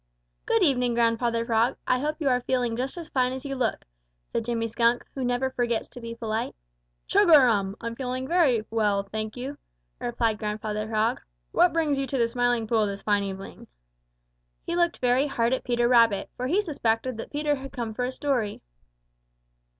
[0.47, 1.77] "Good evening, Grandfather Frog.
[1.85, 3.85] I hope you are feeling just as fine as you look,"
[4.31, 6.55] said Jimmy Skunk, who never forgets to be polite.
[7.05, 7.75] "Chug a rum!
[7.79, 9.59] I'm feeling very well, thank you,"
[9.99, 11.21] replied Grandfather Frog.
[11.51, 13.67] "What brings you to the Smiling Pool this fine evening?"
[14.63, 18.03] He looked very hard at Peter Rabbit, for he suspected that Peter had come for
[18.05, 18.63] a story.